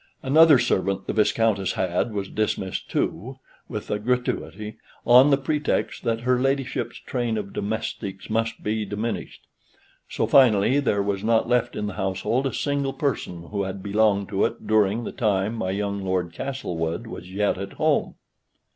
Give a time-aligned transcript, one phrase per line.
[0.23, 3.37] Another servant the Viscountess had was dismissed too
[3.69, 9.43] with a gratuity on the pretext that her ladyship's train of domestics must be diminished;
[10.09, 14.27] so, finally, there was not left in the household a single person who had belonged
[14.29, 18.15] to it during the time my young Lord Castlewood was yet at home.